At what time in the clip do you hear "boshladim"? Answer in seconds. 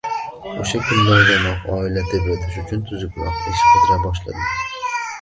4.09-4.95